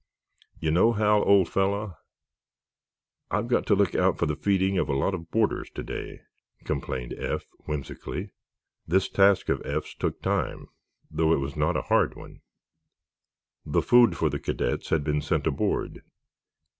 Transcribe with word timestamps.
"You 0.59 0.71
know, 0.71 0.93
Hal, 0.93 1.21
old 1.29 1.47
fellow, 1.47 1.95
I've 3.29 3.47
got 3.47 3.67
to 3.67 3.75
look 3.75 3.93
out 3.93 4.17
for 4.17 4.25
the 4.25 4.35
feeding 4.35 4.79
of 4.79 4.89
a 4.89 4.95
lot 4.95 5.13
of 5.13 5.29
boarders 5.29 5.69
to 5.75 5.83
day," 5.83 6.21
complained 6.63 7.13
Eph, 7.13 7.45
whimsically. 7.67 8.31
This 8.87 9.07
task 9.07 9.47
of 9.49 9.61
Eph's 9.63 9.93
took 9.93 10.19
time, 10.23 10.69
though 11.11 11.33
it 11.33 11.39
was 11.39 11.55
not 11.55 11.77
a 11.77 11.83
hard 11.83 12.15
one. 12.15 12.41
The 13.63 13.83
food 13.83 14.17
for 14.17 14.31
the 14.31 14.39
cadets 14.39 14.89
had 14.89 15.03
been 15.03 15.21
sent 15.21 15.45
aboard. 15.45 16.01